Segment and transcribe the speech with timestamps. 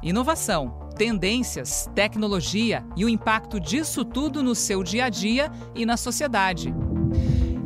[0.00, 5.96] Inovação, tendências, tecnologia e o impacto disso tudo no seu dia a dia e na
[5.96, 6.72] sociedade.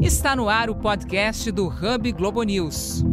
[0.00, 3.04] Está no ar o podcast do Hub Globo News.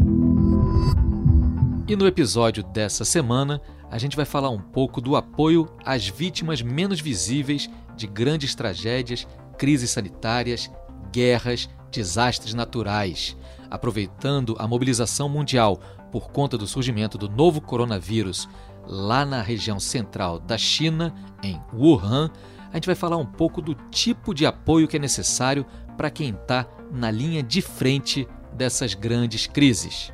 [1.86, 3.62] E no episódio dessa semana,
[3.92, 9.28] a gente vai falar um pouco do apoio às vítimas menos visíveis de grandes tragédias,
[9.58, 10.72] crises sanitárias,
[11.12, 13.36] guerras, desastres naturais,
[13.70, 15.78] aproveitando a mobilização mundial
[16.12, 18.48] por conta do surgimento do novo coronavírus
[18.90, 22.32] lá na região central da China, em Wuhan,
[22.72, 25.66] a gente vai falar um pouco do tipo de apoio que é necessário
[25.96, 30.12] para quem está na linha de frente dessas grandes crises.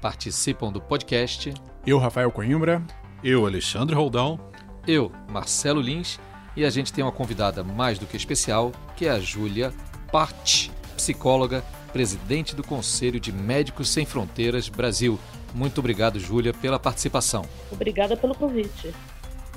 [0.00, 1.52] Participam do podcast
[1.86, 2.82] eu, Rafael Coimbra,
[3.22, 4.40] eu, Alexandre Roldão,
[4.86, 6.18] eu, Marcelo Lins,
[6.56, 9.70] e a gente tem uma convidada mais do que especial, que é a Júlia
[10.10, 15.18] Part, psicóloga, presidente do Conselho de Médicos Sem Fronteiras Brasil.
[15.54, 17.46] Muito obrigado, Júlia, pela participação.
[17.70, 18.92] Obrigada pelo convite.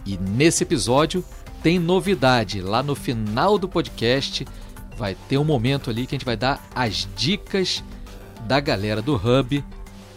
[0.06, 1.26] E nesse episódio
[1.64, 2.62] tem novidade.
[2.62, 4.46] Lá no final do podcast
[4.96, 7.84] vai ter um momento ali que a gente vai dar as dicas
[8.46, 9.64] da galera do Hub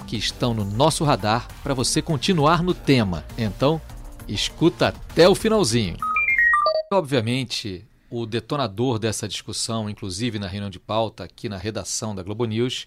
[0.07, 3.25] que estão no nosso radar para você continuar no tema.
[3.39, 3.81] Então,
[4.27, 5.97] escuta até o finalzinho.
[6.93, 12.45] Obviamente, o detonador dessa discussão, inclusive na reunião de pauta aqui na redação da Globo
[12.45, 12.87] News,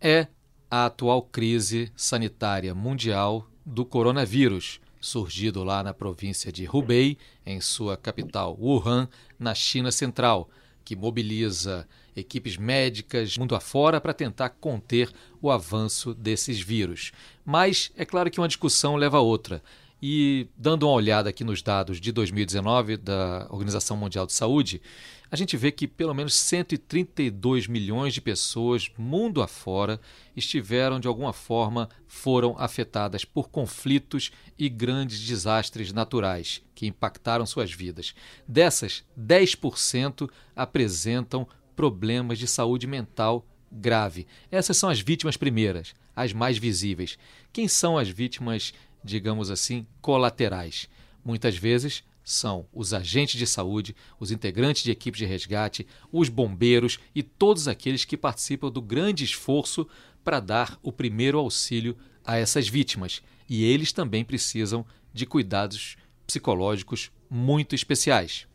[0.00, 0.26] é
[0.70, 7.96] a atual crise sanitária mundial do coronavírus, surgido lá na província de Hubei, em sua
[7.96, 10.48] capital Wuhan, na China Central,
[10.84, 15.10] que mobiliza equipes médicas mundo afora para tentar conter
[15.40, 17.12] o avanço desses vírus.
[17.44, 19.62] Mas é claro que uma discussão leva a outra.
[20.00, 24.80] E dando uma olhada aqui nos dados de 2019 da Organização Mundial de Saúde,
[25.28, 30.00] a gente vê que pelo menos 132 milhões de pessoas mundo afora
[30.36, 37.72] estiveram de alguma forma foram afetadas por conflitos e grandes desastres naturais que impactaram suas
[37.72, 38.14] vidas.
[38.46, 44.26] Dessas, 10% apresentam problemas de saúde mental grave.
[44.50, 47.18] Essas são as vítimas primeiras, as mais visíveis.
[47.52, 48.72] Quem são as vítimas,
[49.02, 50.88] digamos assim, colaterais?
[51.24, 56.98] Muitas vezes são os agentes de saúde, os integrantes de equipes de resgate, os bombeiros
[57.14, 59.88] e todos aqueles que participam do grande esforço
[60.22, 63.22] para dar o primeiro auxílio a essas vítimas.
[63.48, 68.46] E eles também precisam de cuidados psicológicos muito especiais.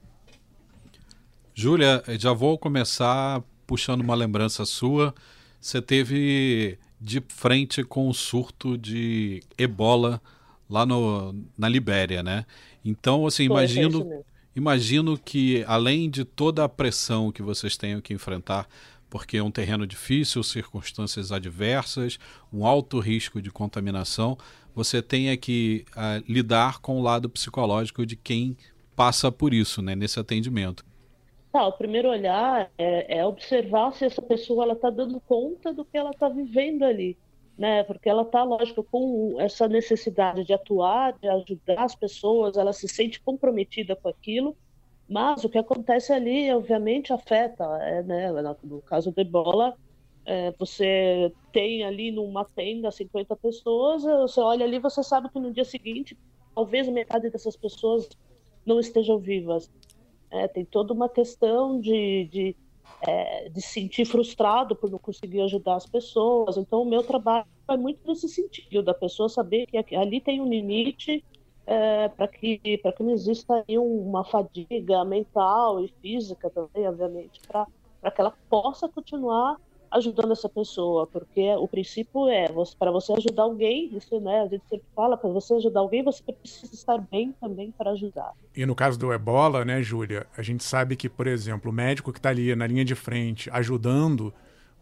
[1.56, 5.16] Júlia, já vou começar puxando uma lembrança sua.
[5.60, 10.22] Você teve de frente com o surto de ebola
[10.70, 12.46] lá no, na Libéria, né?
[12.84, 14.24] Então, assim, Foi, imagino,
[14.56, 18.70] imagino que além de toda a pressão que vocês tenham que enfrentar,
[19.10, 22.18] porque é um terreno difícil, circunstâncias adversas,
[22.52, 24.38] um alto risco de contaminação,
[24.74, 28.58] você tenha que uh, lidar com o lado psicológico de quem
[28.96, 30.86] passa por isso, né, nesse atendimento.
[31.54, 35.86] Tá, o primeiro olhar é, é observar se essa pessoa ela está dando conta do
[35.86, 37.18] que ela está vivendo ali
[37.58, 37.84] né?
[37.84, 42.88] Porque ela está, lógico, com essa necessidade de atuar, de ajudar as pessoas, ela se
[42.88, 44.58] sente comprometida com aquilo,
[45.08, 48.32] mas o que acontece ali, obviamente, afeta, é, né?
[48.64, 49.78] No caso do ebola,
[50.26, 55.54] é, você tem ali numa tenda 50 pessoas, você olha ali, você sabe que no
[55.54, 56.18] dia seguinte,
[56.56, 58.10] talvez metade dessas pessoas
[58.66, 59.70] não estejam vivas.
[60.34, 62.56] É, tem toda uma questão de, de
[63.06, 66.58] é, de se sentir frustrado por não conseguir ajudar as pessoas.
[66.58, 70.48] Então, o meu trabalho é muito nesse sentido, da pessoa saber que ali tem um
[70.48, 71.24] limite
[71.66, 78.22] é, para que, que não exista uma fadiga mental e física também, obviamente, para que
[78.22, 79.58] ela possa continuar
[79.94, 84.64] ajudando essa pessoa, porque o princípio é, para você ajudar alguém, isso, né, a gente
[84.68, 88.34] sempre fala, para você ajudar alguém, você precisa estar bem também para ajudar.
[88.56, 92.12] E no caso do ebola, né, Júlia, a gente sabe que, por exemplo, o médico
[92.12, 94.34] que está ali na linha de frente ajudando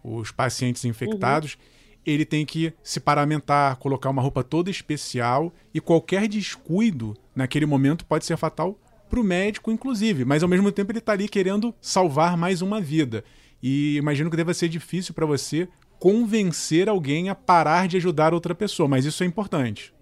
[0.04, 1.60] os pacientes infectados, uhum.
[2.06, 8.06] ele tem que se paramentar, colocar uma roupa toda especial e qualquer descuido naquele momento
[8.06, 8.78] pode ser fatal
[9.10, 12.80] para o médico, inclusive, mas ao mesmo tempo ele está ali querendo salvar mais uma
[12.80, 13.26] vida.
[13.62, 15.68] E imagino que deva ser difícil para você
[16.00, 19.94] convencer alguém a parar de ajudar outra pessoa, mas isso é importante.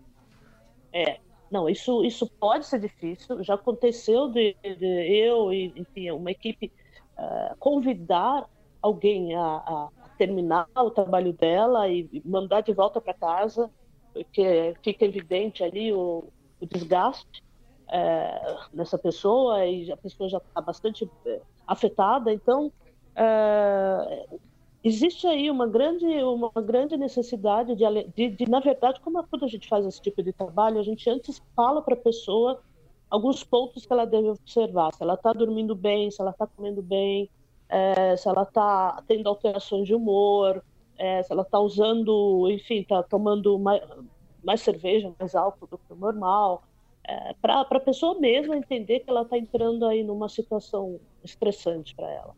[0.94, 1.20] É,
[1.52, 3.44] não, isso, isso pode ser difícil.
[3.44, 6.72] Já aconteceu de, de eu e enfim, uma equipe
[7.18, 8.48] uh, convidar
[8.82, 13.70] alguém a, a, terminar o trabalho dela e mandar de volta para casa,
[14.14, 16.26] porque fica evidente ali o,
[16.60, 17.44] o desgaste
[17.92, 22.32] é, nessa pessoa e a pessoa já está bastante é, afetada.
[22.32, 22.72] Então,
[23.16, 24.40] Uh,
[24.84, 27.84] existe aí uma grande, uma grande necessidade de,
[28.16, 31.10] de, de, na verdade, como quando a gente faz esse tipo de trabalho, a gente
[31.10, 32.62] antes fala para a pessoa
[33.10, 36.82] alguns pontos que ela deve observar, se ela está dormindo bem, se ela está comendo
[36.82, 37.30] bem,
[37.68, 40.64] é, se ela está tendo alterações de humor,
[40.98, 43.82] é, se ela está usando, enfim, está tomando mais,
[44.44, 46.64] mais, cerveja, mais álcool do que o normal,
[47.04, 52.10] é, para a pessoa mesma entender que ela está entrando aí numa situação estressante para
[52.12, 52.36] ela.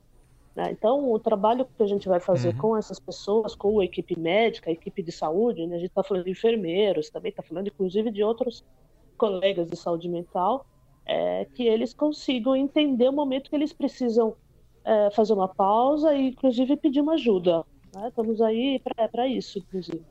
[0.55, 0.71] Né?
[0.71, 2.57] Então, o trabalho que a gente vai fazer uhum.
[2.57, 5.75] com essas pessoas, com a equipe médica, a equipe de saúde, né?
[5.75, 8.63] a gente está falando de enfermeiros, também está falando inclusive de outros
[9.17, 10.65] colegas de saúde mental,
[11.05, 14.35] é, que eles consigam entender o momento que eles precisam
[14.83, 17.63] é, fazer uma pausa e, inclusive, pedir uma ajuda.
[17.93, 18.07] Né?
[18.07, 20.03] Estamos aí para isso, inclusive.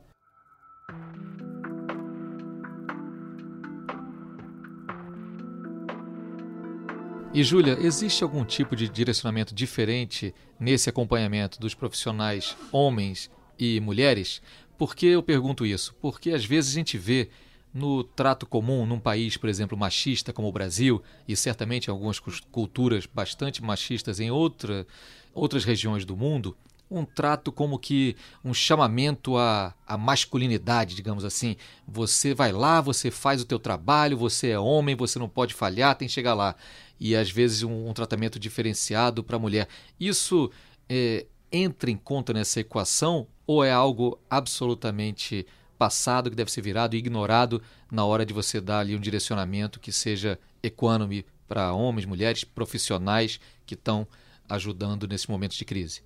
[7.33, 14.41] E Júlia, existe algum tipo de direcionamento diferente nesse acompanhamento dos profissionais homens e mulheres?
[14.77, 15.95] Por que eu pergunto isso?
[16.01, 17.29] Porque às vezes a gente vê
[17.73, 23.05] no trato comum num país, por exemplo, machista como o Brasil, e certamente algumas culturas
[23.05, 24.85] bastante machistas em outra,
[25.33, 26.57] outras regiões do mundo,
[26.91, 31.55] um trato como que um chamamento à, à masculinidade, digamos assim.
[31.87, 35.95] Você vai lá, você faz o teu trabalho, você é homem, você não pode falhar,
[35.95, 36.55] tem que chegar lá.
[36.99, 39.67] E às vezes um, um tratamento diferenciado para a mulher.
[39.97, 40.51] Isso
[40.89, 45.47] é, entra em conta nessa equação ou é algo absolutamente
[45.77, 47.61] passado que deve ser virado e ignorado
[47.91, 53.39] na hora de você dar ali um direcionamento que seja equânime para homens, mulheres, profissionais
[53.65, 54.07] que estão
[54.47, 56.03] ajudando nesse momento de crise?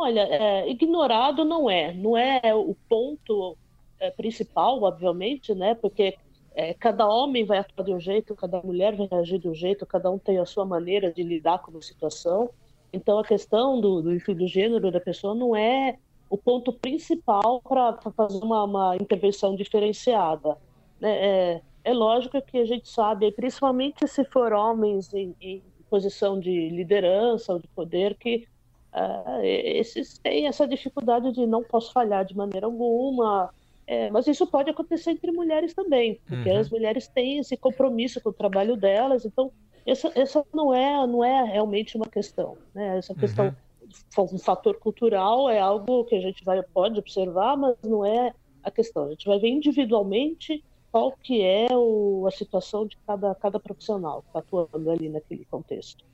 [0.00, 3.54] Olha, é, ignorado não é, não é o ponto
[3.98, 5.74] é, principal, obviamente, né?
[5.74, 6.16] Porque
[6.54, 9.84] é, cada homem vai atuar de um jeito, cada mulher vai agir de um jeito,
[9.84, 12.48] cada um tem a sua maneira de lidar com a situação.
[12.90, 15.98] Então, a questão do, do, do gênero da pessoa não é
[16.30, 20.56] o ponto principal para fazer uma, uma, intervenção diferenciada.
[20.98, 21.12] Né?
[21.12, 26.70] É, é, lógico que a gente sabe, principalmente se for homens em, em posição de
[26.70, 28.48] liderança ou de poder, que
[28.92, 33.52] Uh, esses têm essa dificuldade de não posso falhar de maneira alguma.
[33.86, 36.58] É, mas isso pode acontecer entre mulheres também, porque uhum.
[36.58, 39.50] as mulheres têm esse compromisso com o trabalho delas, então
[39.84, 42.98] essa, essa não é não é realmente uma questão, né?
[42.98, 43.52] Essa questão
[44.16, 44.28] uhum.
[44.32, 48.32] um fator cultural é algo que a gente vai pode observar, mas não é
[48.62, 49.06] a questão.
[49.06, 54.22] A gente vai ver individualmente qual que é o, a situação de cada cada profissional
[54.22, 56.04] que está atuando ali naquele contexto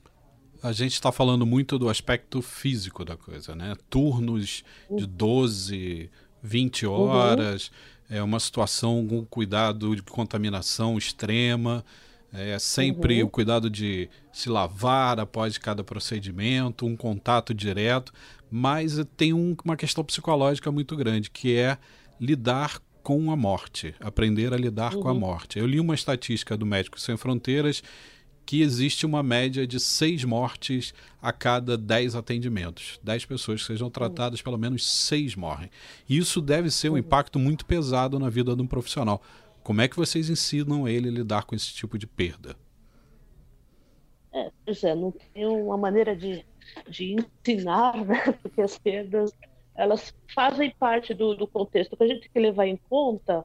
[0.66, 3.74] a gente está falando muito do aspecto físico da coisa, né?
[3.88, 6.10] Turnos de 12,
[6.42, 7.68] 20 horas,
[8.10, 8.16] uhum.
[8.16, 11.84] é uma situação com cuidado de contaminação extrema,
[12.32, 13.28] é sempre uhum.
[13.28, 18.12] o cuidado de se lavar após cada procedimento, um contato direto,
[18.50, 21.78] mas tem um, uma questão psicológica muito grande, que é
[22.20, 25.02] lidar com a morte, aprender a lidar uhum.
[25.02, 25.20] com a uhum.
[25.20, 25.60] morte.
[25.60, 27.84] Eu li uma estatística do Médicos Sem Fronteiras
[28.46, 33.00] que existe uma média de seis mortes a cada dez atendimentos.
[33.02, 35.69] Dez pessoas que sejam tratadas, pelo menos seis morrem.
[36.08, 39.20] E isso deve ser um impacto muito pesado na vida de um profissional.
[39.64, 42.54] Como é que vocês ensinam ele a lidar com esse tipo de perda?
[44.32, 46.44] É, pois é, não tem uma maneira de,
[46.88, 48.32] de ensinar, né?
[48.40, 49.32] porque as perdas
[49.75, 51.92] elas fazem parte do, do contexto.
[51.92, 53.44] O que a gente tem que levar em conta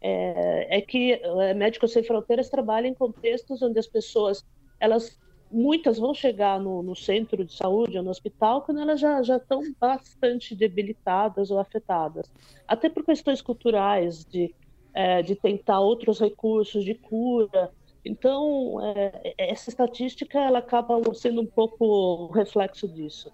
[0.00, 4.44] é, é que é, Médicos Sem Fronteiras trabalha em contextos onde as pessoas,
[4.78, 5.18] elas
[5.50, 9.36] muitas vão chegar no, no, centro de saúde ou no hospital quando elas já, já
[9.36, 12.30] estão bastante debilitadas ou afetadas.
[12.66, 14.54] Até por questões culturais, de,
[14.94, 17.70] é, de tentar outros recursos de cura.
[18.04, 23.32] Então, é, essa estatística ela acaba sendo um pouco reflexo disso.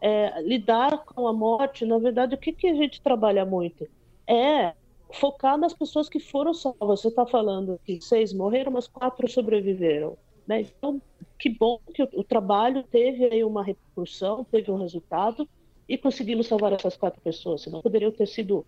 [0.00, 3.86] É, lidar com a morte, na verdade, o que, que a gente trabalha muito?
[4.26, 4.72] É
[5.12, 7.00] focar nas pessoas que foram salvas.
[7.00, 10.16] Você está falando que seis morreram, mas quatro sobreviveram.
[10.46, 10.62] Né?
[10.62, 11.00] Então,
[11.38, 15.48] que bom que o, o, trabalho teve aí uma repercussão, teve um resultado
[15.88, 18.66] e conseguimos salvar essas quatro pessoas, senão poderiam ter sido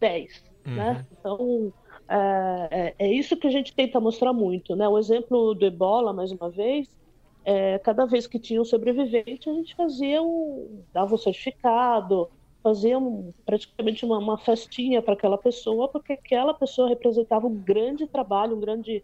[0.00, 0.42] dez.
[0.64, 0.70] Né?
[0.70, 0.76] Uhum.
[0.76, 1.06] Né?
[1.12, 1.72] Então,
[2.08, 4.74] é, é, é, isso que a gente tenta mostrar muito.
[4.76, 4.88] Né?
[4.88, 6.88] O exemplo do ebola, mais uma vez,
[7.44, 12.28] é, cada vez que tinha um sobrevivente, a gente fazia um, dava um certificado,
[12.62, 18.56] faziam praticamente uma, uma festinha para aquela pessoa, porque aquela pessoa representava um grande trabalho,
[18.56, 19.02] um grande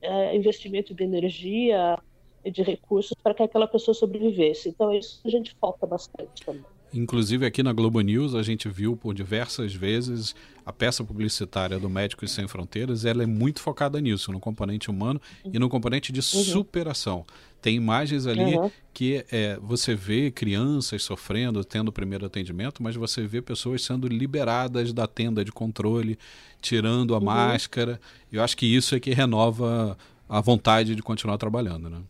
[0.00, 1.98] é, investimento de energia
[2.44, 4.68] e de recursos para que aquela pessoa sobrevivesse.
[4.68, 6.64] Então, isso a gente foca bastante também.
[6.94, 10.34] Inclusive aqui na Globo News a gente viu por diversas vezes
[10.66, 15.22] a peça publicitária do Médicos Sem Fronteiras ela é muito focada nisso, no componente humano
[15.44, 16.42] e no componente de uhum.
[16.42, 17.24] superação.
[17.62, 18.68] Tem imagens ali uhum.
[18.92, 24.08] que é, você vê crianças sofrendo, tendo o primeiro atendimento, mas você vê pessoas sendo
[24.08, 26.18] liberadas da tenda de controle,
[26.60, 27.24] tirando a uhum.
[27.24, 28.00] máscara.
[28.32, 29.96] Eu acho que isso é que renova
[30.28, 32.02] a vontade de continuar trabalhando, né?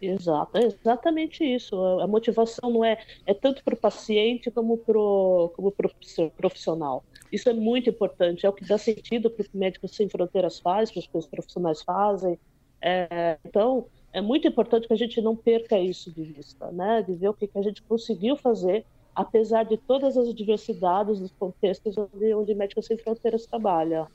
[0.00, 1.80] Exato, é exatamente isso.
[2.00, 5.90] A motivação não é, é tanto para o paciente como para o como pro
[6.36, 7.04] profissional.
[7.32, 10.90] Isso é muito importante, é o que dá sentido para o Médicos Sem Fronteiras faz,
[10.90, 12.38] para os profissionais fazem.
[12.80, 17.02] É, então, é muito importante que a gente não perca isso de vista, né?
[17.02, 21.32] De ver o que, que a gente conseguiu fazer, apesar de todas as diversidades dos
[21.32, 24.06] contextos onde, onde Médicos Sem Fronteiras trabalha.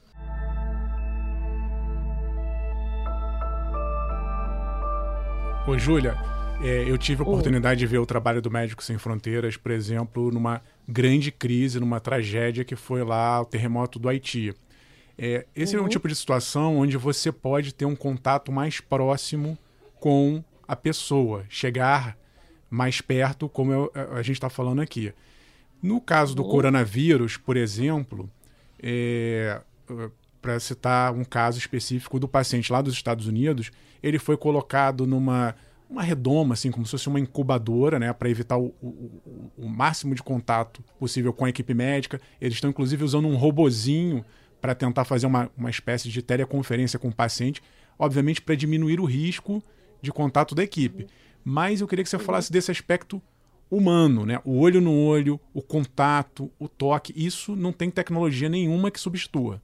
[5.68, 6.15] Ô, Júlia,
[6.63, 10.32] é, eu tive a oportunidade de ver o trabalho do Médicos Sem Fronteiras, por exemplo,
[10.32, 14.53] numa grande crise, numa tragédia que foi lá o terremoto do Haiti.
[15.17, 15.83] É, esse uhum.
[15.83, 19.57] é um tipo de situação onde você pode ter um contato mais próximo
[20.00, 22.17] com a pessoa, chegar
[22.69, 25.13] mais perto, como eu, a gente está falando aqui.
[25.81, 26.50] No caso do uhum.
[26.50, 28.29] coronavírus, por exemplo,
[28.81, 29.61] é,
[30.41, 33.71] para citar um caso específico do paciente lá dos Estados Unidos,
[34.01, 35.55] ele foi colocado numa
[35.91, 40.15] uma redoma, assim, como se fosse uma incubadora, né, para evitar o, o, o, máximo
[40.15, 42.19] de contato possível com a equipe médica.
[42.39, 44.24] Eles estão, inclusive, usando um robozinho
[44.62, 47.62] para tentar fazer uma, uma espécie de teleconferência com o paciente,
[48.00, 49.62] obviamente para diminuir o risco
[50.01, 51.07] de contato da equipe.
[51.43, 53.21] Mas eu queria que você falasse desse aspecto
[53.69, 54.39] humano, né?
[54.45, 59.62] O olho no olho, o contato, o toque, isso não tem tecnologia nenhuma que substitua.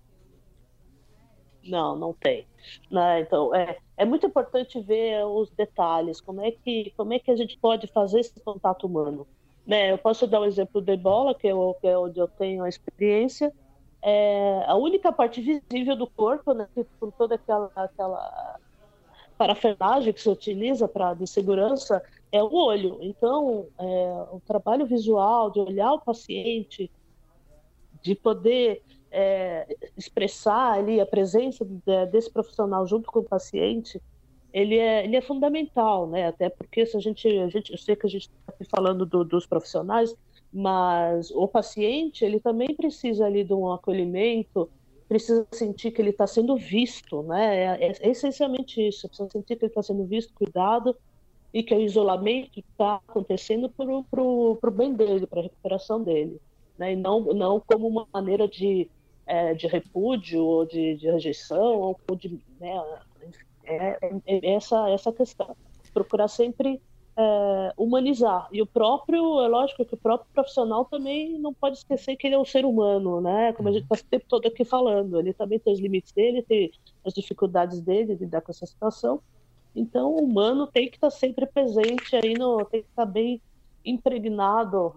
[1.64, 2.46] Não, não tem.
[2.90, 3.22] Né?
[3.22, 7.36] Então, é, é muito importante ver os detalhes, como é que, como é que a
[7.36, 9.28] gente pode fazer esse contato humano.
[9.66, 9.92] Né?
[9.92, 12.70] Eu posso dar um exemplo do ebola, que, eu, que é onde eu tenho a
[12.70, 13.52] experiência.
[14.02, 16.68] É, a única parte visível do corpo, né,
[17.00, 18.60] com toda aquela, aquela
[19.36, 22.02] parafernália que se utiliza para de segurança,
[22.32, 23.00] é o olho.
[23.02, 26.90] Então, é, o trabalho visual de olhar o paciente,
[28.02, 28.84] de poder
[29.18, 31.66] é, expressar ali a presença
[32.12, 34.00] desse profissional junto com o paciente,
[34.54, 36.28] ele é, ele é fundamental, né?
[36.28, 39.24] Até porque se a gente, a gente eu sei que a gente está falando do,
[39.24, 40.16] dos profissionais,
[40.54, 44.70] mas o paciente ele também precisa ali de um acolhimento,
[45.10, 47.58] precisa sentir que ele está sendo visto, né?
[47.58, 50.96] É, é, essencialmente isso, precisa sentir que ele está sendo visto, cuidado
[51.52, 56.40] e que o isolamento está acontecendo para o bem dele, para a recuperação dele,
[56.78, 56.94] né?
[56.94, 58.88] E não não como uma maneira de
[59.28, 62.84] é, de repúdio ou de, de rejeição ou de né,
[63.66, 65.56] é, é, é, essa essa questão.
[65.94, 66.82] Procurar sempre
[67.18, 68.48] é, humanizar.
[68.52, 72.36] E o próprio é lógico que o próprio profissional também não pode esquecer que ele
[72.36, 73.52] é um ser humano né?
[73.54, 75.20] Como a gente está o tempo todo aqui falando.
[75.20, 76.72] Ele também tem os limites dele tem
[77.06, 79.20] as dificuldades dele de lidar com essa situação.
[79.76, 83.12] Então o humano tem que estar tá sempre presente aí no tem que estar tá
[83.12, 83.42] bem
[83.84, 84.94] impregnado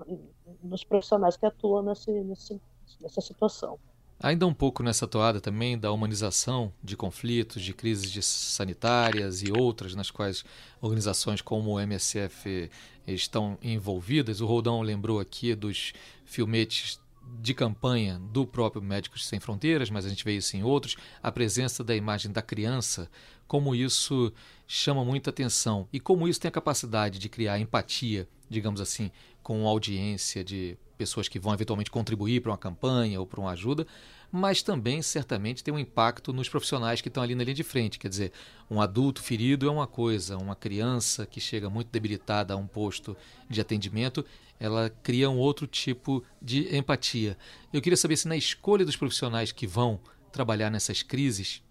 [0.62, 2.60] nos profissionais que atuam nesse, nesse,
[3.00, 3.78] nessa situação
[4.22, 9.94] Ainda um pouco nessa toada também da humanização de conflitos, de crises sanitárias e outras
[9.94, 10.44] nas quais
[10.78, 12.70] organizações como o MSF
[13.06, 14.42] estão envolvidas.
[14.42, 15.94] O Roldão lembrou aqui dos
[16.26, 17.00] filmetes
[17.40, 21.32] de campanha do próprio Médicos Sem Fronteiras, mas a gente vê isso em outros, a
[21.32, 23.10] presença da imagem da criança,
[23.48, 24.30] como isso
[24.66, 29.10] chama muita atenção e como isso tem a capacidade de criar empatia, digamos assim,
[29.42, 33.86] com audiência de pessoas que vão eventualmente contribuir para uma campanha ou para uma ajuda,
[34.30, 37.98] mas também certamente tem um impacto nos profissionais que estão ali na linha de frente.
[37.98, 38.32] Quer dizer,
[38.70, 43.16] um adulto ferido é uma coisa, uma criança que chega muito debilitada a um posto
[43.48, 44.22] de atendimento,
[44.58, 47.38] ela cria um outro tipo de empatia.
[47.72, 49.98] Eu queria saber se na escolha dos profissionais que vão
[50.30, 51.62] trabalhar nessas crises,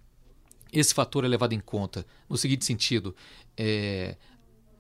[0.74, 3.16] esse fator é levado em conta no seguinte sentido:
[3.56, 4.18] é,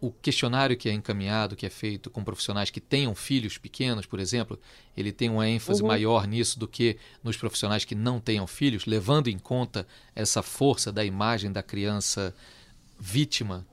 [0.01, 4.19] o questionário que é encaminhado, que é feito com profissionais que tenham filhos pequenos, por
[4.19, 4.57] exemplo,
[4.95, 5.87] ele tem uma ênfase uhum.
[5.87, 10.91] maior nisso do que nos profissionais que não tenham filhos, levando em conta essa força
[10.91, 12.33] da imagem da criança
[12.97, 13.65] vítima?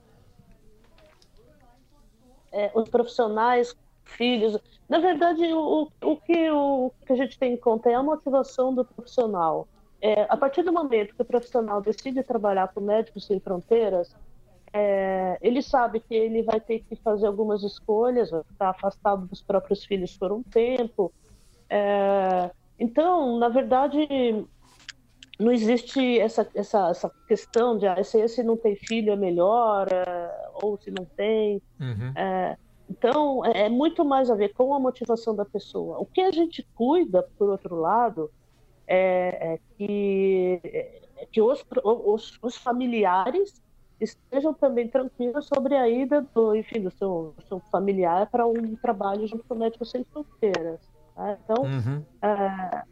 [2.51, 4.57] É, os profissionais, filhos.
[4.89, 8.73] Na verdade, o, o, que, o que a gente tem em conta é a motivação
[8.73, 9.67] do profissional.
[10.01, 14.15] É, a partir do momento que o profissional decide trabalhar com Médicos Sem Fronteiras,
[14.77, 19.41] é, ele sabe que ele vai ter que fazer algumas escolhas, vai ficar afastado dos
[19.41, 21.11] próprios filhos por um tempo.
[21.67, 23.97] É, então, na verdade,
[25.39, 29.87] não existe essa, essa, essa questão de ah, se esse não tem filho é melhor,
[29.91, 31.59] é, ou se não tem.
[31.79, 32.13] Uhum.
[32.15, 32.55] É,
[32.87, 35.97] então, é, é muito mais a ver com a motivação da pessoa.
[35.99, 38.29] O que a gente cuida, por outro lado,
[38.85, 40.61] é, é que,
[41.31, 43.61] que os, os, os, familiares
[43.99, 49.27] estejam também tranquilos sobre a ida do, enfim, do seu, seu familiar para um trabalho
[49.27, 50.79] junto com o Médico Sem Fronteiras.
[51.15, 51.37] Tá?
[51.43, 52.03] Então, uhum.
[52.21, 52.83] é,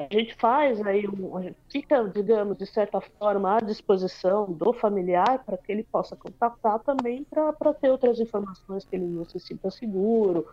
[0.00, 4.72] a gente faz aí, um, a gente fica, digamos, de certa forma, à disposição do
[4.72, 9.38] familiar para que ele possa contatar também para ter outras informações que ele não se
[9.38, 10.46] sinta seguro.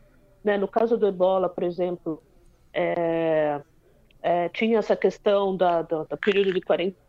[0.44, 0.58] Né?
[0.58, 2.22] No caso do ebola, por exemplo,
[2.74, 3.62] é,
[4.22, 7.01] é, tinha essa questão da, do, período de quarentena,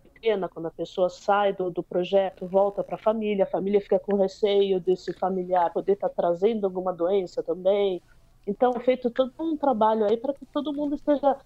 [0.49, 4.17] quando a pessoa sai do, do projeto, volta para a família, a família fica com
[4.17, 8.00] receio desse familiar poder estar tá trazendo alguma doença também.
[8.47, 11.37] Então, feito todo um trabalho aí para que todo mundo esteja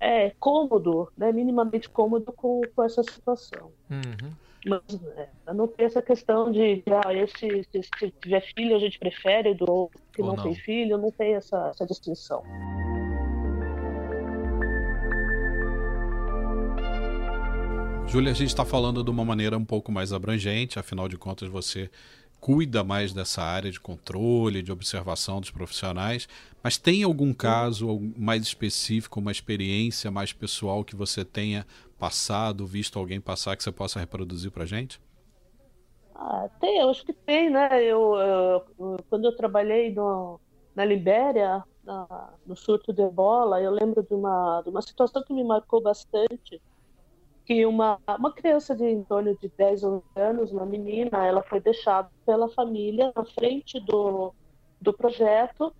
[0.00, 3.70] é, cômodo, né, minimamente cômodo com, com essa situação.
[3.90, 4.30] Uhum.
[4.66, 4.82] Mas
[5.16, 9.54] é, não tem essa questão de, ah, esse, se, se tiver filho a gente prefere
[9.54, 12.42] do que não, não, tem filho, não tem essa, essa distinção.
[18.08, 21.48] Júlia, a gente está falando de uma maneira um pouco mais abrangente, afinal de contas
[21.48, 21.90] você
[22.40, 26.28] cuida mais dessa área de controle, de observação dos profissionais,
[26.62, 31.66] mas tem algum caso mais específico, uma experiência mais pessoal que você tenha
[31.98, 35.00] passado, visto alguém passar, que você possa reproduzir para a gente?
[36.14, 37.68] Ah, tem, eu acho que tem, né?
[37.82, 40.40] Eu, eu quando eu trabalhei no,
[40.74, 45.32] na Libéria, na, no surto de ebola, eu lembro de uma, de uma situação que
[45.32, 46.62] me marcou bastante,
[47.46, 49.82] que uma, uma criança de em torno de 10
[50.16, 54.34] anos, uma menina, ela foi deixada pela família na frente do,
[54.80, 55.72] do projeto.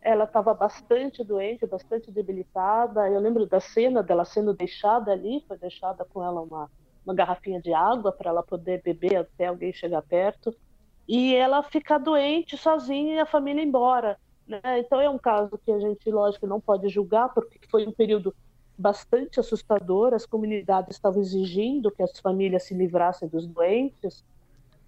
[0.00, 3.06] Ela estava bastante doente, bastante debilitada.
[3.06, 6.70] Eu lembro da cena dela sendo deixada ali, foi deixada com ela uma,
[7.04, 10.56] uma garrafinha de água para ela poder beber até alguém chegar perto.
[11.06, 14.18] E ela fica doente sozinha e a família embora.
[14.48, 14.60] Né?
[14.78, 18.34] Então é um caso que a gente, lógico, não pode julgar, porque foi um período
[18.80, 20.14] bastante assustador.
[20.14, 24.24] As comunidades estavam exigindo que as famílias se livrassem dos doentes.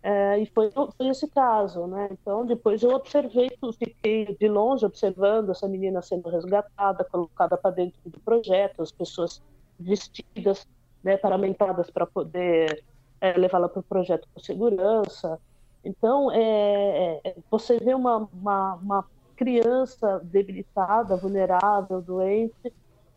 [0.02, 2.08] É, e foi, foi, esse caso, né?
[2.10, 8.00] Então, depois eu observei, fiquei de longe observando essa menina sendo resgatada, colocada para dentro
[8.06, 9.40] do projeto, as pessoas
[9.78, 10.66] vestidas,
[11.04, 12.82] né, paramentadas para poder
[13.20, 15.38] é, levá-la para o projeto com segurança.
[15.84, 19.04] Então, é, é, você vê uma, uma, uma
[19.36, 22.72] criança debilitada, vulnerável, doente,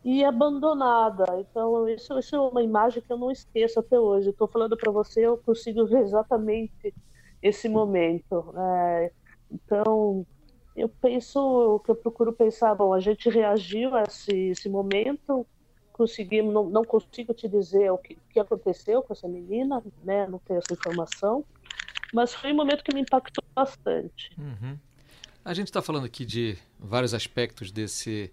[0.05, 1.25] e abandonada.
[1.39, 4.29] Então, isso, isso é uma imagem que eu não esqueço até hoje.
[4.29, 6.93] Estou falando para você, eu consigo ver exatamente
[7.41, 8.53] esse momento.
[8.55, 9.11] É,
[9.51, 10.23] então,
[10.75, 15.43] eu penso, que eu procuro pensar, bom, a gente reagiu a esse, esse momento,
[15.91, 20.27] conseguimos, não, não, consigo te dizer o que, que aconteceu com essa menina, né?
[20.27, 21.43] Não tenho essa informação,
[22.13, 24.29] mas foi um momento que me impactou bastante.
[24.37, 24.77] Uhum.
[25.43, 28.31] A gente está falando aqui de vários aspectos desse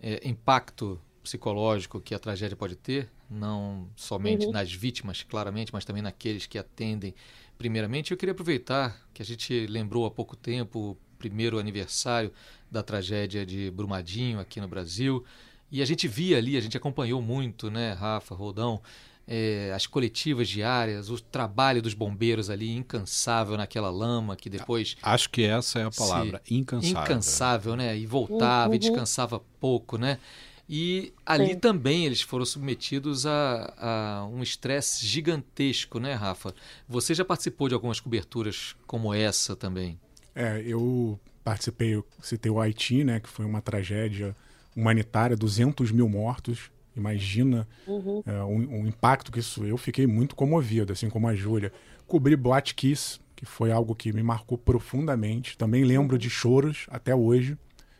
[0.00, 4.52] é, impacto psicológico que a tragédia pode ter, não somente uhum.
[4.52, 7.14] nas vítimas, claramente, mas também naqueles que atendem
[7.58, 8.10] primeiramente.
[8.10, 12.32] Eu queria aproveitar que a gente lembrou há pouco tempo o primeiro aniversário
[12.70, 15.24] da tragédia de Brumadinho aqui no Brasil.
[15.70, 18.80] E a gente via ali, a gente acompanhou muito, né, Rafa, Rodão,
[19.26, 24.96] é, as coletivas diárias, o trabalho dos bombeiros ali incansável naquela lama que depois.
[25.02, 27.02] Acho que essa é a palavra, incansável.
[27.02, 27.98] Incansável, né?
[27.98, 28.74] E voltava uhum.
[28.74, 30.18] e descansava pouco, né?
[30.68, 31.58] E ali Sim.
[31.58, 36.54] também eles foram submetidos a, a um estresse gigantesco, né, Rafa?
[36.86, 39.98] Você já participou de algumas coberturas como essa também?
[40.34, 44.36] É, eu participei, eu citei o Haiti, né, que foi uma tragédia
[44.76, 46.70] humanitária, 200 mil mortos.
[46.94, 48.22] Imagina uhum.
[48.26, 49.64] é, o, o, impacto que isso.
[49.64, 51.72] Eu fiquei muito comovido, assim como a Júlia.
[52.06, 55.56] Cobri Black Kiss, que foi algo que me marcou profundamente.
[55.56, 57.56] Também lembro de choros até hoje.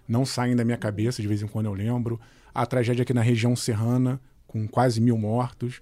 [0.07, 2.21] Não saem da minha cabeça, de vez em quando eu lembro
[2.55, 5.81] a tragédia aqui na região serrana, com quase mil mortos.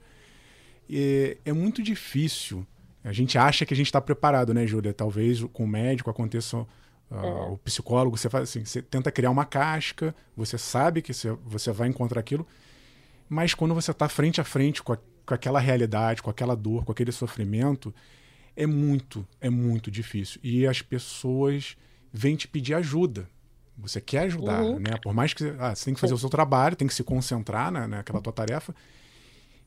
[0.89, 2.67] E é muito difícil.
[3.03, 4.93] A gente acha que a gente está preparado, né, Júlia?
[4.93, 6.59] Talvez com o médico aconteça.
[6.59, 7.51] Uh, é.
[7.53, 11.71] O psicólogo, você faz assim, você tenta criar uma casca, você sabe que você, você
[11.71, 12.45] vai encontrar aquilo,
[13.29, 16.85] mas quando você está frente a frente com, a, com aquela realidade, com aquela dor,
[16.85, 17.95] com aquele sofrimento,
[18.57, 20.41] é muito, é muito difícil.
[20.43, 21.77] E as pessoas
[22.13, 23.29] vêm te pedir ajuda.
[23.79, 24.79] Você quer ajudar, uhum.
[24.79, 24.97] né?
[25.03, 27.71] Por mais que ah, você tem que fazer o seu trabalho, tem que se concentrar
[27.71, 28.75] né, naquela tua tarefa,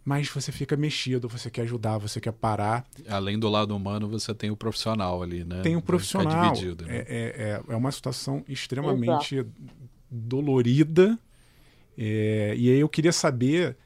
[0.04, 2.86] mas você fica mexido, você quer ajudar, você quer parar.
[3.08, 5.62] Além do lado humano, você tem o profissional ali, né?
[5.62, 6.52] Tem o profissional.
[6.52, 7.06] Dividido, né?
[7.08, 9.52] é, é, é uma situação extremamente Exato.
[10.10, 11.18] dolorida.
[11.96, 13.78] É, e aí eu queria saber,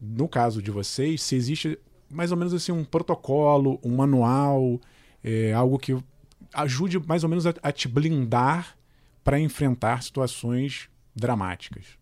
[0.00, 1.78] no caso de vocês, se existe
[2.10, 4.80] mais ou menos assim um protocolo, um manual,
[5.22, 5.96] é, algo que
[6.52, 8.76] ajude mais ou menos a, a te blindar
[9.30, 11.96] para enfrentar situações dramáticas.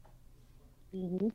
[0.90, 1.30] Uhum.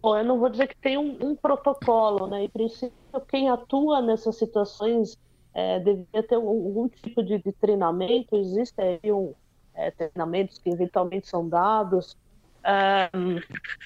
[0.00, 2.44] Bom, eu não vou dizer que tem um, um protocolo, né?
[2.44, 2.92] Em princípio,
[3.28, 5.18] quem atua nessas situações
[5.52, 8.36] é, deveria ter algum tipo de, de treinamento.
[8.36, 9.34] Existem um,
[9.74, 12.16] é, treinamentos que eventualmente são dados,
[12.62, 13.10] é,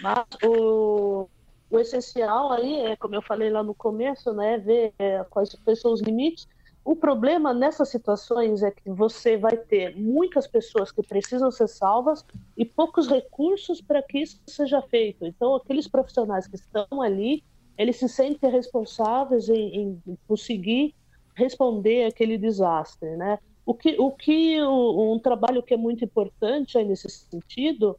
[0.03, 1.27] mas o,
[1.71, 5.91] o essencial aí é, como eu falei lá no começo, né, ver é, quais são
[5.91, 6.47] os limites.
[6.85, 12.25] O problema nessas situações é que você vai ter muitas pessoas que precisam ser salvas
[12.57, 15.27] e poucos recursos para que isso seja feito.
[15.27, 17.45] Então, aqueles profissionais que estão ali,
[17.77, 20.95] eles se sentem responsáveis em, em conseguir
[21.35, 23.39] responder aquele desastre, né?
[23.65, 27.97] O que, o que um trabalho que é muito importante aí nesse sentido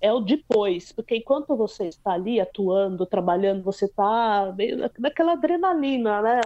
[0.00, 4.54] é o depois, porque enquanto você está ali atuando, trabalhando, você está
[4.98, 6.40] naquela adrenalina, né?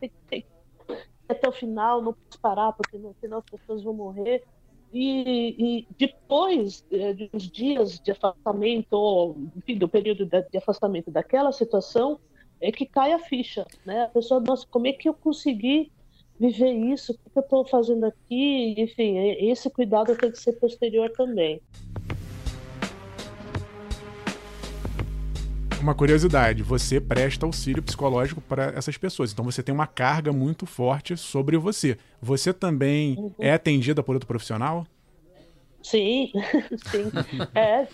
[0.00, 0.46] Tem, tem,
[1.28, 4.44] até o final, não posso parar, porque senão as pessoas vão morrer.
[4.92, 11.10] E, e depois é, de uns dias de afastamento, ou enfim, do período de afastamento
[11.10, 12.20] daquela situação,
[12.60, 14.04] é que cai a ficha, né?
[14.04, 15.90] A pessoa, nossa, como é que eu consegui
[16.38, 17.12] viver isso?
[17.12, 18.74] O que eu estou fazendo aqui?
[18.78, 21.60] Enfim, esse cuidado tem que ser posterior também.
[25.82, 29.32] Uma curiosidade, você presta auxílio psicológico para essas pessoas.
[29.32, 31.98] Então você tem uma carga muito forte sobre você.
[32.20, 33.34] Você também uhum.
[33.38, 34.86] é atendida por outro profissional?
[35.82, 36.30] Sim,
[36.90, 37.10] sim.
[37.54, 37.86] É,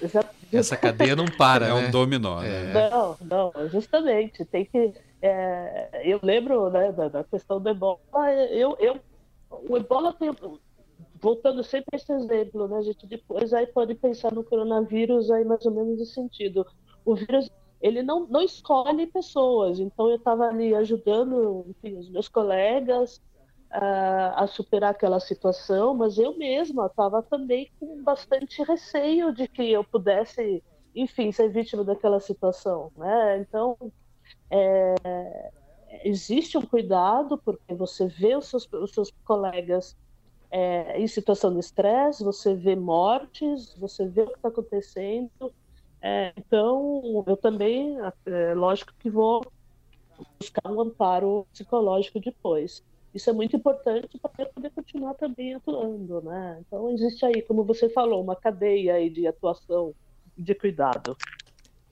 [0.53, 1.89] Essa cadeia não para, é né?
[1.89, 2.41] um dominó.
[2.41, 2.71] Né?
[2.71, 2.91] É.
[2.91, 4.45] Não, não, justamente.
[4.45, 4.93] Tem que.
[5.23, 7.99] É, eu lembro né, da, da, questão do ebola.
[8.51, 9.01] Eu, eu,
[9.51, 10.31] o ebola tem.
[11.21, 15.45] Voltando sempre a esse exemplo, né, a gente depois aí pode pensar no coronavírus aí
[15.45, 16.65] mais ou menos nesse sentido.
[17.05, 19.79] O vírus ele não, não escolhe pessoas.
[19.79, 23.17] Então eu estava ali ajudando enfim, os meus colegas
[23.73, 29.71] uh, a superar aquela situação, mas eu mesma estava também com bastante receio de que
[29.71, 30.63] eu pudesse,
[30.95, 33.39] enfim, ser vítima daquela situação, né?
[33.39, 33.77] Então
[34.51, 34.95] é,
[36.05, 39.97] existe um cuidado porque você vê os seus, os seus colegas
[40.51, 45.53] é, em situação de estresse, você vê mortes, você vê o que está acontecendo
[46.01, 49.45] é, então, eu também, é, lógico que vou
[50.39, 52.83] buscar um amparo psicológico depois.
[53.15, 56.59] Isso é muito importante para poder continuar também atuando, né?
[56.61, 59.95] Então, existe aí, como você falou, uma cadeia aí de atuação
[60.37, 61.17] de cuidado.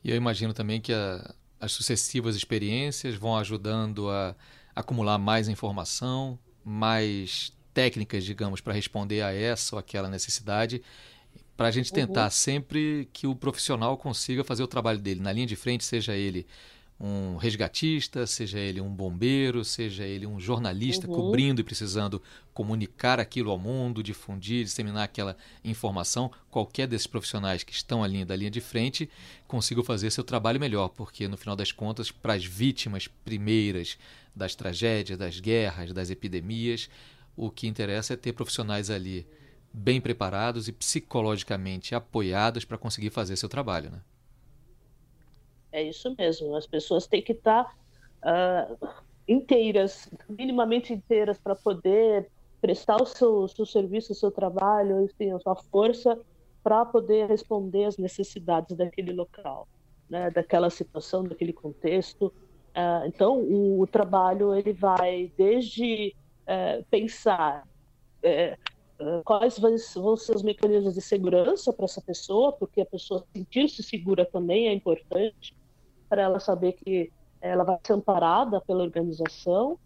[0.04, 4.36] E eu imagino também que a, as sucessivas experiências vão ajudando a
[4.74, 10.82] acumular mais informação, mais técnicas, digamos, para responder a essa ou aquela necessidade
[11.56, 12.30] para a gente tentar uhum.
[12.30, 16.46] sempre que o profissional consiga fazer o trabalho dele na linha de frente, seja ele
[16.98, 21.14] um resgatista, seja ele um bombeiro, seja ele um jornalista uhum.
[21.14, 22.22] cobrindo e precisando
[22.54, 28.34] comunicar aquilo ao mundo, difundir, disseminar aquela informação, qualquer desses profissionais que estão ali da
[28.34, 29.10] linha de frente
[29.46, 33.98] consiga fazer seu trabalho melhor, porque no final das contas, para as vítimas primeiras
[34.34, 36.88] das tragédias, das guerras, das epidemias,
[37.36, 39.26] o que interessa é ter profissionais ali
[39.78, 44.00] bem preparados e psicologicamente apoiados para conseguir fazer seu trabalho, né?
[45.70, 46.56] É isso mesmo.
[46.56, 47.76] As pessoas têm que estar
[48.22, 48.88] uh,
[49.28, 55.38] inteiras, minimamente inteiras, para poder prestar o seu, seu serviço, o seu trabalho, enfim, a
[55.38, 56.18] sua força
[56.62, 59.68] para poder responder às necessidades daquele local,
[60.08, 62.32] né, daquela situação, daquele contexto.
[62.74, 67.62] Uh, então, o, o, trabalho ele vai desde uh, pensar
[68.24, 68.75] uh,
[69.24, 74.24] quais vão ser os mecanismos de segurança para essa pessoa, porque a pessoa sentir-se segura
[74.24, 75.54] também é importante
[76.08, 79.78] para ela saber que ela vai ser amparada pela organização.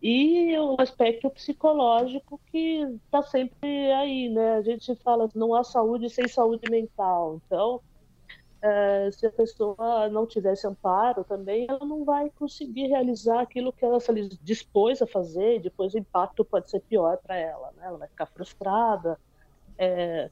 [0.00, 4.56] E o aspecto psicológico que está sempre aí, né?
[4.56, 7.80] A gente fala não há saúde sem saúde mental, então
[8.64, 13.84] é, se a pessoa não tivesse amparo também, ela não vai conseguir realizar aquilo que
[13.84, 17.82] ela se dispôs a fazer, depois o impacto pode ser pior para ela, né?
[17.84, 19.20] ela vai ficar frustrada.
[19.76, 20.30] É,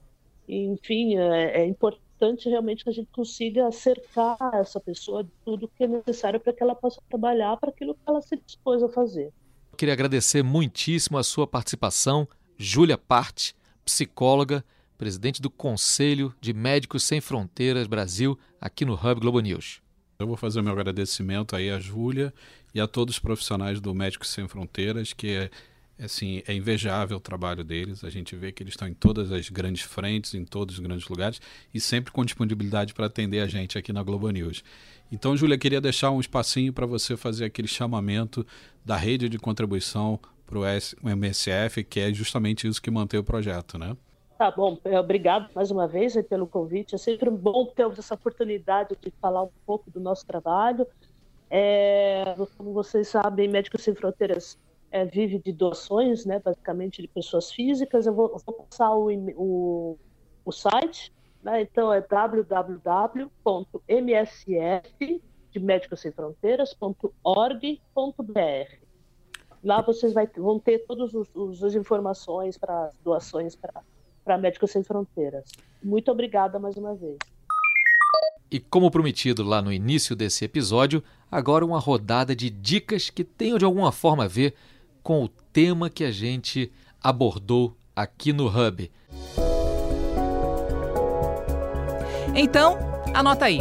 [0.48, 5.84] enfim, é, é, importante realmente que a gente consiga cercar essa pessoa de tudo que
[5.84, 9.30] é necessário para que ela possa trabalhar para aquilo que ela se dispôs a fazer.
[9.76, 14.64] Queria agradecer muitíssimo a sua participação, Júlia Parte, psicóloga
[15.02, 19.82] presidente do Conselho de Médicos Sem Fronteiras Brasil, aqui no Hub Globo News.
[20.16, 22.32] Eu vou fazer o meu agradecimento aí à Júlia
[22.72, 25.50] e a todos os profissionais do Médicos Sem Fronteiras, que é,
[26.04, 28.04] assim, é invejável o trabalho deles.
[28.04, 31.08] A gente vê que eles estão em todas as grandes frentes, em todos os grandes
[31.08, 31.40] lugares
[31.74, 34.62] e sempre com disponibilidade para atender a gente aqui na Globo News.
[35.10, 38.46] Então, Júlia, queria deixar um espacinho para você fazer aquele chamamento
[38.84, 43.76] da rede de contribuição para o MSF, que é justamente isso que mantém o projeto,
[43.76, 43.96] né?
[44.42, 46.96] Tá bom, é, obrigado mais uma vez pelo convite.
[46.96, 50.84] É sempre bom ter essa oportunidade de falar um pouco do nosso trabalho.
[51.48, 54.58] É, como vocês sabem, Médicos Sem Fronteiras
[54.90, 58.04] é, vive de doações, né, basicamente de pessoas físicas.
[58.04, 59.96] Eu vou, vou passar o, o,
[60.44, 63.30] o site, né, então é www.msf
[65.52, 68.82] de Médicos Sem Fronteiras.org.br.
[69.62, 71.12] Lá vocês vai, vão ter todas
[71.62, 73.84] as informações para doações para
[74.26, 75.44] Médicos Sem Fronteiras.
[75.82, 77.16] Muito obrigada mais uma vez.
[78.50, 83.56] E como prometido lá no início desse episódio, agora uma rodada de dicas que tenham
[83.56, 84.54] de alguma forma a ver
[85.02, 86.70] com o tema que a gente
[87.02, 88.90] abordou aqui no Hub.
[92.34, 92.78] Então,
[93.14, 93.60] anota aí.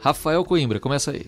[0.00, 1.26] Rafael Coimbra, começa aí.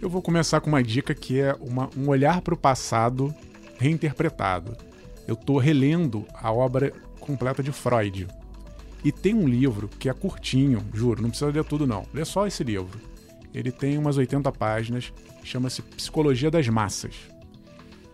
[0.00, 3.34] Eu vou começar com uma dica que é uma, um olhar para o passado
[3.78, 4.89] reinterpretado.
[5.26, 8.26] Eu estou relendo a obra completa de Freud.
[9.04, 12.04] E tem um livro que é curtinho, juro, não precisa ler tudo não.
[12.12, 13.00] Lê só esse livro.
[13.54, 17.14] Ele tem umas 80 páginas, chama-se Psicologia das Massas.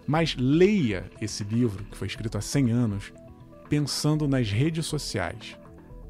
[0.07, 3.13] Mas leia esse livro, que foi escrito há 100 anos,
[3.69, 5.57] pensando nas redes sociais,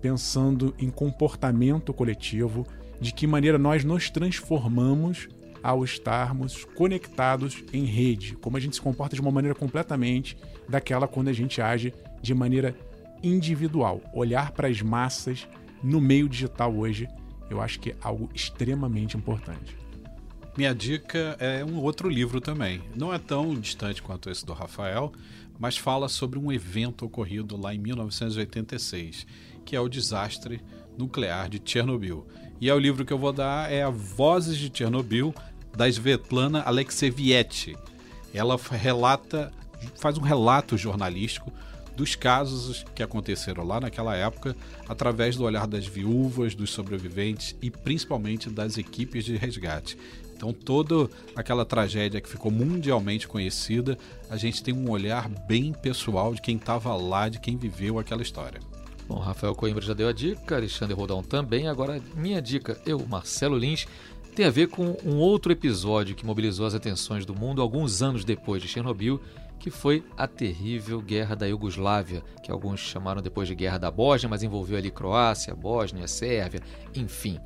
[0.00, 2.66] pensando em comportamento coletivo,
[3.00, 5.28] de que maneira nós nos transformamos
[5.66, 11.08] ao estarmos conectados em rede, como a gente se comporta de uma maneira completamente daquela
[11.08, 12.72] quando a gente age de maneira
[13.20, 14.00] individual.
[14.14, 15.48] Olhar para as massas
[15.82, 17.08] no meio digital hoje,
[17.50, 19.76] eu acho que é algo extremamente importante.
[20.56, 22.80] Minha dica é um outro livro também.
[22.94, 25.12] Não é tão distante quanto esse do Rafael,
[25.58, 29.26] mas fala sobre um evento ocorrido lá em 1986,
[29.64, 30.62] que é o desastre
[30.96, 32.24] nuclear de Chernobyl.
[32.60, 35.34] E é o livro que eu vou dar é a Vozes de Chernobyl,
[35.76, 37.76] da Svetlana Alexeviette.
[38.32, 39.52] Ela relata,
[39.96, 41.52] faz um relato jornalístico
[41.94, 44.56] dos casos que aconteceram lá naquela época,
[44.88, 49.96] através do olhar das viúvas, dos sobreviventes e principalmente das equipes de resgate.
[50.34, 53.96] Então, toda aquela tragédia que ficou mundialmente conhecida,
[54.28, 58.20] a gente tem um olhar bem pessoal de quem estava lá, de quem viveu aquela
[58.20, 58.60] história.
[59.08, 61.68] Bom, Rafael Coimbra já deu a dica, Alexandre Rodão também.
[61.68, 63.86] Agora, minha dica, eu, Marcelo Lins,
[64.36, 68.22] tem a ver com um outro episódio que mobilizou as atenções do mundo alguns anos
[68.22, 69.18] depois de Chernobyl,
[69.58, 74.28] que foi a terrível Guerra da Iugoslávia, que alguns chamaram depois de Guerra da Bósnia,
[74.28, 76.60] mas envolveu ali Croácia, Bósnia, Sérvia,
[76.94, 77.40] enfim.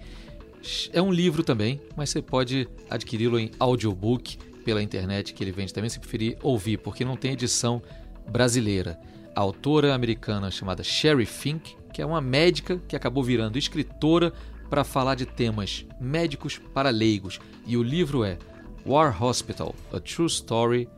[0.93, 5.73] É um livro também, mas você pode adquiri-lo em audiobook pela internet, que ele vende
[5.73, 7.81] também, se preferir ouvir, porque não tem edição
[8.29, 8.99] brasileira.
[9.33, 14.33] A autora americana chamada Sherry Fink, que é uma médica que acabou virando escritora
[14.71, 18.39] para falar de temas médicos para leigos, e o livro é
[18.87, 20.89] War Hospital: A True Story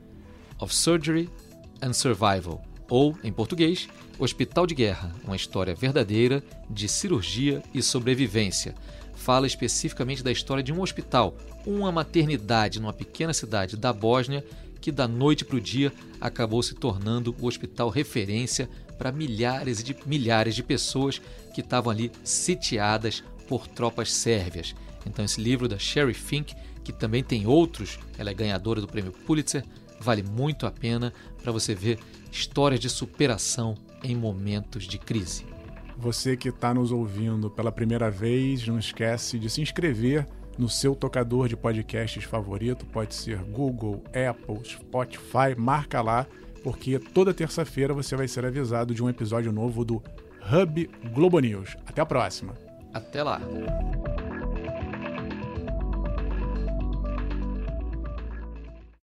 [0.61, 1.31] of Surgery
[1.81, 8.75] and Survival, ou, em português, Hospital de Guerra, uma história verdadeira de cirurgia e sobrevivência.
[9.15, 14.45] Fala especificamente da história de um hospital, uma maternidade numa pequena cidade da Bósnia
[14.81, 19.97] que da noite para o dia acabou se tornando o hospital referência para milhares de
[20.05, 21.21] milhares de pessoas
[21.55, 24.75] que estavam ali sitiadas por tropas sérvias.
[25.07, 29.13] Então, esse livro da Sherry Fink, que também tem outros, ela é ganhadora do prêmio
[29.13, 29.65] Pulitzer,
[30.01, 31.99] vale muito a pena para você ver
[32.31, 35.47] histórias de superação em momentos de crise.
[35.97, 40.27] Você que está nos ouvindo pela primeira vez, não esquece de se inscrever
[40.59, 46.27] no seu tocador de podcasts favorito, pode ser Google, Apple, Spotify, marca lá,
[46.63, 50.03] porque toda terça-feira você vai ser avisado de um episódio novo do
[50.51, 51.77] Hub Globo News.
[51.87, 52.72] Até a próxima!
[52.93, 53.41] Até lá!